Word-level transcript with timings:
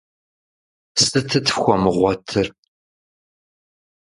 Сытыт 1.03 1.47
фхуэмыгъуэтыр? 1.53 2.47